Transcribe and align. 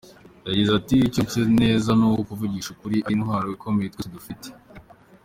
Yagize 0.47 0.71
ati 0.79 0.95
“Icyo 1.07 1.21
nzi 1.25 1.41
neza 1.61 1.89
ni 1.99 2.03
uko 2.07 2.21
kuvugisha 2.29 2.69
ukuri 2.71 2.97
ari 3.05 3.13
intwaro 3.17 3.47
ikomeye 3.55 3.87
twese 3.93 4.09
dufite. 4.15 4.47